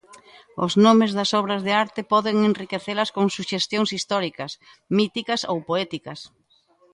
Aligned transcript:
Os 0.65 0.73
nomes 0.85 1.11
das 1.17 1.31
obras 1.39 1.61
de 1.67 1.71
arte 1.83 2.01
poden 2.13 2.35
enriquecelas 2.49 3.09
con 3.15 3.25
suxestións 3.37 3.89
históricas, 3.95 4.51
míticas 4.97 5.41
ou 5.51 5.57
poéticas. 5.69 6.19